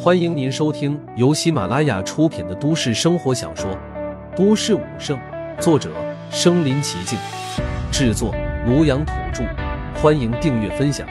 [0.00, 3.70] 欢迎您收听由喜马拉雅出品的都市生活小说
[4.36, 5.18] 《都市武圣》，
[5.60, 5.92] 作者：
[6.30, 7.18] 身临其境，
[7.92, 8.32] 制作：
[8.66, 9.44] 庐阳土著。
[10.00, 11.08] 欢迎订阅分享。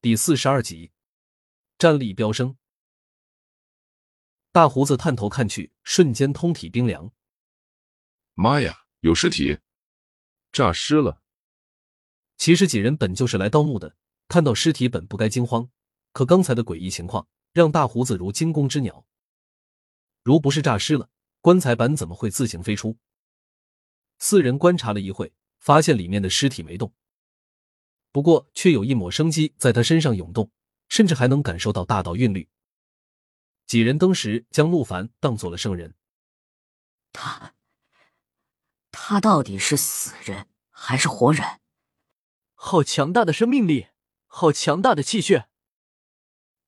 [0.00, 0.92] 第四十二集，
[1.76, 2.56] 战力飙升。
[4.50, 7.12] 大胡子探头看去，瞬间通体冰凉。
[8.34, 9.58] 妈呀，有尸体！
[10.50, 11.20] 诈尸了。
[12.36, 13.96] 其实几人本就是来盗墓的，
[14.28, 15.68] 看到尸体本不该惊慌，
[16.12, 19.06] 可刚才的诡异情况让大胡子如惊弓之鸟。
[20.22, 21.08] 如不是诈尸了，
[21.40, 22.98] 棺材板怎么会自行飞出？
[24.18, 26.92] 四人观察了一会，发现里面的尸体没动，
[28.12, 30.50] 不过却有一抹生机在他身上涌动，
[30.88, 32.48] 甚至还能感受到大道韵律。
[33.66, 35.94] 几人登时将陆凡当做了圣人。
[37.12, 37.54] 他，
[38.90, 41.42] 他到底是死人还是活人？
[42.68, 43.90] 好强大的生命力，
[44.26, 45.48] 好强大的气血。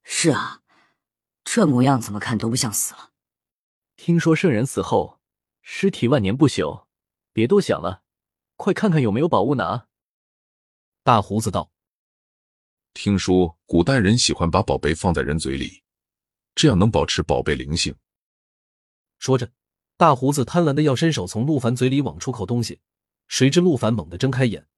[0.05, 0.63] 是啊，
[1.43, 3.11] 这模样怎么看都不像死了。
[3.97, 5.19] 听说圣人死后，
[5.61, 6.87] 尸体万年不朽。
[7.33, 8.05] 别多想了，
[8.55, 9.89] 快看看有没有宝物拿。
[11.03, 11.73] 大胡子道
[12.95, 15.83] ：“听说古代人喜欢把宝贝放在人嘴里，
[16.55, 17.93] 这样能保持宝贝灵性。”
[19.19, 19.51] 说着，
[19.97, 22.81] 大胡子贪婪的要伸手从陆凡嘴里往出口东西，
[23.27, 24.69] 谁知陆凡猛地睁开眼。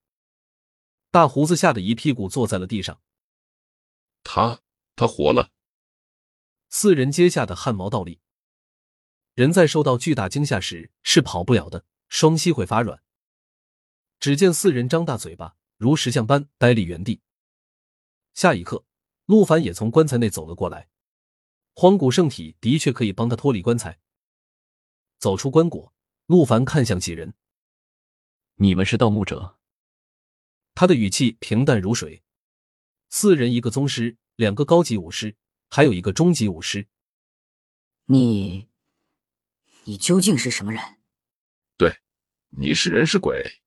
[1.11, 3.01] 大胡子吓得一屁股坐在了地上。
[4.23, 4.61] 他
[4.95, 5.51] 他活了！
[6.69, 8.21] 四人皆吓得汗毛倒立。
[9.35, 13.03] 人在受到巨大惊吓时是跑不了的，双膝会发软。
[14.19, 17.23] 只见四人张大嘴巴，如石像般呆立原地。
[18.35, 18.85] 下一刻，
[19.25, 20.89] 陆凡也从棺材内走了过来。
[21.75, 23.99] 荒古圣体的确可以帮他脱离棺材。
[25.19, 25.91] 走出棺椁，
[26.27, 27.35] 陆凡看向几人
[28.57, 29.59] ：“你们是盗墓者？”
[30.75, 32.23] 他的语气平淡如水。
[33.09, 35.37] 四人，一个宗师，两个高级武师，
[35.69, 36.87] 还有一个中级武师。
[38.07, 38.69] 你，
[39.85, 40.99] 你究竟是什么人？
[41.77, 42.01] 对，
[42.51, 43.61] 你是人是鬼？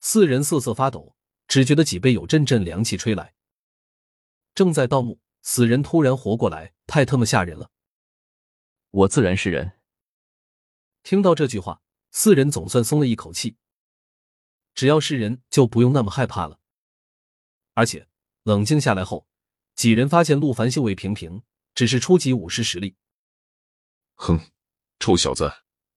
[0.00, 1.16] 四人瑟瑟发抖，
[1.48, 3.34] 只觉得脊背有阵阵凉气吹来。
[4.54, 7.70] 正在盗墓，死人突然活过来，太他妈吓人了。
[8.90, 9.72] 我自然是人。
[11.02, 13.56] 听到这句话，四人总算松了一口气。
[14.76, 16.60] 只要是人，就不用那么害怕了。
[17.72, 18.06] 而且
[18.42, 19.26] 冷静下来后，
[19.74, 21.42] 几人发现陆凡修为平平，
[21.74, 22.94] 只是初级武士实力。
[24.16, 24.38] 哼，
[24.98, 25.50] 臭小子，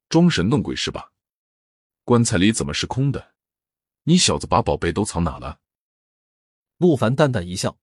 [0.07, 1.11] 装神弄鬼是吧？
[2.05, 3.35] 棺材里怎么是空的？
[4.03, 5.59] 你小子把宝贝都藏哪了？
[6.77, 7.77] 陆凡淡淡一笑，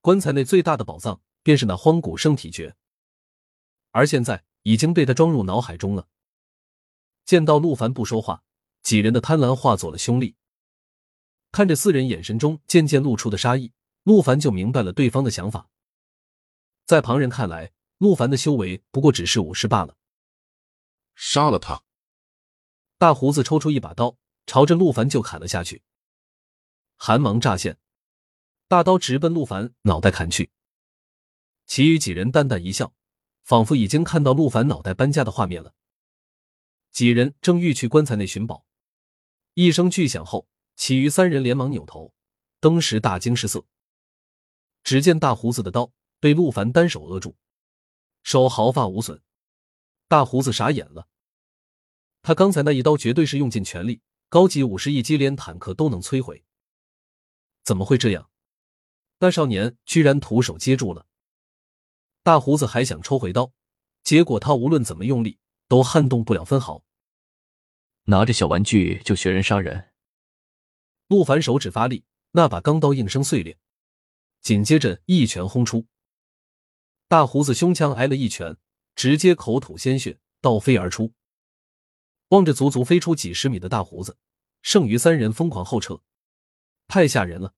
[0.00, 2.74] 棺材内最大的宝藏便是那荒古圣体诀，
[3.90, 6.08] 而现在已经被他装入脑海中了。
[7.26, 8.42] 见到陆凡不说话。
[8.86, 10.36] 几人的贪婪化作了凶戾，
[11.50, 13.72] 看着四人眼神中渐渐露出的杀意，
[14.04, 15.68] 陆凡就明白了对方的想法。
[16.84, 19.96] 在旁人看来，陆凡的修为不过只是武士罢了。
[21.16, 21.82] 杀了他！
[22.96, 25.82] 大胡子抽出一把刀，朝着陆凡就砍了下去。
[26.94, 27.78] 寒芒乍现，
[28.68, 30.52] 大刀直奔陆凡脑袋砍去。
[31.66, 32.94] 其余几人淡淡一笑，
[33.42, 35.74] 仿佛已经看到陆凡脑袋搬家的画面了。
[36.92, 38.64] 几人正欲去棺材内寻宝。
[39.58, 42.12] 一声巨响后，其余三人连忙扭头，
[42.60, 43.64] 登时大惊失色。
[44.84, 45.90] 只见大胡子的刀
[46.20, 47.38] 被陆凡单手扼住，
[48.22, 49.22] 手毫发无损。
[50.08, 51.08] 大胡子傻眼了，
[52.20, 56.44] 他刚才那一刀绝对是用尽全力，高级武士一击连坦克都能摧毁。
[57.64, 58.28] 怎么会这样？
[59.20, 61.06] 那少年居然徒手接住了。
[62.22, 63.54] 大胡子还想抽回刀，
[64.02, 66.84] 结果他无论怎么用力，都撼动不了分毫。
[68.08, 69.90] 拿着小玩具就学人杀人，
[71.08, 73.58] 陆凡手指发力，那把钢刀应声碎裂，
[74.40, 75.88] 紧接着一拳轰出，
[77.08, 78.56] 大胡子胸腔挨了一拳，
[78.94, 81.14] 直接口吐鲜血，倒飞而出。
[82.28, 84.16] 望着足足飞出几十米的大胡子，
[84.62, 86.00] 剩余三人疯狂后撤，
[86.86, 87.54] 太吓人了。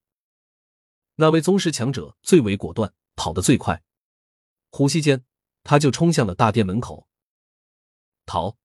[1.16, 3.82] 那位宗师强者最为果断，跑得最快，
[4.70, 5.26] 呼吸间
[5.62, 7.06] 他就冲向了大殿门口，
[8.24, 8.56] 逃。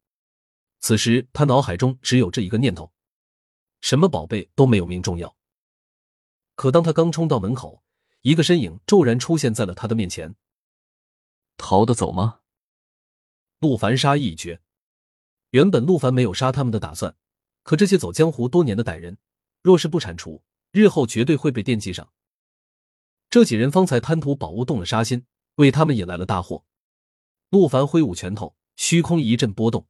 [0.83, 2.91] 此时他脑海中只有这一个念头，
[3.79, 5.37] 什么宝贝都没有命重要。
[6.55, 7.85] 可当他刚冲到门口，
[8.19, 10.35] 一个身影骤然出现在了他的面前。
[11.55, 12.41] 逃得走吗？
[13.59, 14.61] 陆凡杀意已决。
[15.51, 17.15] 原本陆凡没有杀他们的打算，
[17.63, 19.17] 可这些走江湖多年的歹人，
[19.61, 22.11] 若是不铲除，日后绝对会被惦记上。
[23.29, 25.25] 这几人方才贪图宝物动了杀心，
[25.55, 26.65] 为他们引来了大祸。
[27.51, 29.87] 陆凡挥舞拳头，虚空一阵波动。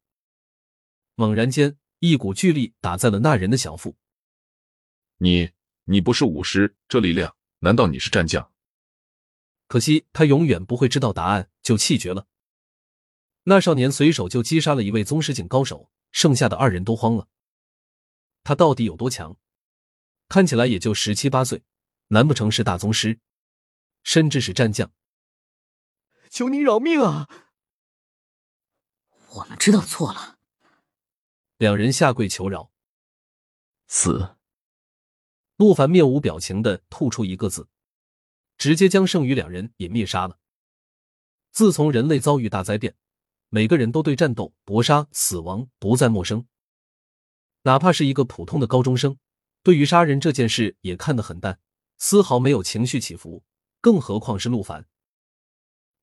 [1.16, 3.96] 猛然间，一股巨力打在了那人的小腹。
[5.18, 5.52] 你
[5.86, 8.52] 你不是武师，这力量，难道你是战将？
[9.68, 12.28] 可惜他永远不会知道答案，就气绝了。
[13.44, 17.28] 那少年随手就击杀了一位宗师境高手，剩下的二人都慌了。
[18.44, 19.38] 他到底有多强？
[20.30, 21.64] 看起来也就十七八岁，
[22.08, 23.20] 难不成是大宗师，
[24.04, 24.92] 甚至是战将？
[26.30, 27.30] 求您饶命啊！
[29.36, 30.33] 我们知道错了。
[31.58, 32.72] 两人下跪求饶。
[33.88, 34.38] 死。
[35.58, 37.68] 陆凡面无表情的吐出一个字，
[38.58, 40.40] 直接将剩余两人也灭杀了。
[41.52, 42.96] 自从人类遭遇大灾变。
[43.50, 46.48] 每个人都对战斗、搏杀、死亡不再陌生，
[47.62, 49.16] 哪怕是一个普通的高中生，
[49.62, 51.60] 对于杀人这件事也看得很淡，
[52.00, 53.44] 丝毫没有情绪起伏。
[53.80, 54.88] 更何况是陆凡。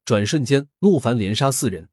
[0.04, 1.88] 转瞬间，陆凡连杀四人，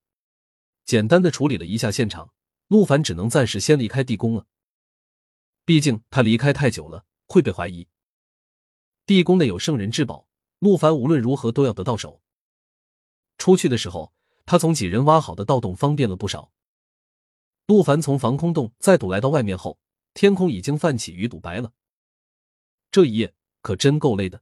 [0.85, 2.31] 简单的处理了一下现场，
[2.67, 4.45] 陆凡只能暂时先离开地宫了。
[5.65, 7.87] 毕竟他离开太久了，会被怀疑。
[9.05, 10.27] 地宫内有圣人至宝，
[10.59, 12.21] 陆凡无论如何都要得到手。
[13.37, 14.13] 出去的时候。
[14.49, 16.53] 他从几人挖好的盗洞方便了不少。
[17.65, 19.77] 陆凡从防空洞再度来到外面后，
[20.13, 21.73] 天空已经泛起鱼肚白了。
[22.89, 24.41] 这一夜可真够累的。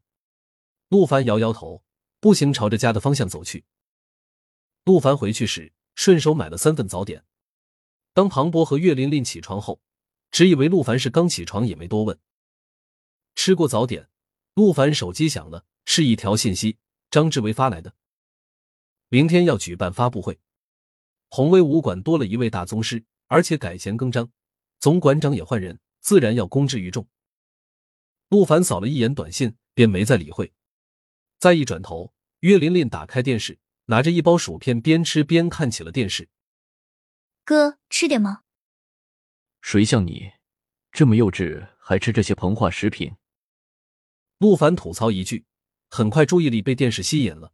[0.90, 1.84] 陆凡摇摇头，
[2.20, 3.66] 步行朝着家的方向走去。
[4.84, 7.26] 陆凡回去时顺手买了三份早点。
[8.16, 9.82] 当庞博和岳琳琳起床后，
[10.32, 12.18] 只以为陆凡是刚起床，也没多问。
[13.36, 14.08] 吃过早点，
[14.54, 16.78] 陆凡手机响了，是一条信息，
[17.12, 17.94] 张志伟发来的。
[19.10, 20.40] 明天要举办发布会，
[21.28, 24.32] 宏威武馆多了一位大宗师，而且改弦更张，
[24.80, 27.06] 总馆长也换人，自然要公之于众。
[28.30, 30.54] 陆凡扫了一眼短信，便没再理会。
[31.38, 36.30] 再一转头，岳琳琳打开电视，拿着一包薯片，边吃边看起了电视。
[37.46, 38.42] 哥，吃点吗？
[39.62, 40.32] 谁像你
[40.92, 43.16] 这么幼稚，还吃这些膨化食品？
[44.40, 45.46] 陆凡吐槽一句，
[45.88, 47.54] 很快注意力被电视吸引了。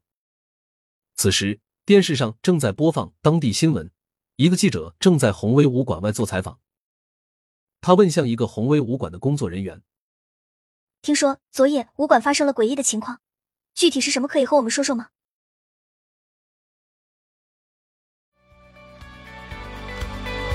[1.16, 3.92] 此时，电视上正在播放当地新闻，
[4.38, 6.62] 一个记者正在宏威武馆外做采访。
[7.82, 9.84] 他问向一个宏威武馆的工作人员
[11.04, 13.20] ：“听说昨夜武馆发生了诡异的情况，
[13.74, 14.30] 具体是什么？
[14.30, 15.10] 可以和我们说说吗？”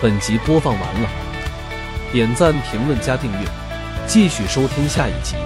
[0.03, 1.09] 本集播放完了，
[2.13, 3.49] 点赞、评论、加订阅，
[4.07, 5.37] 继续收听下一集。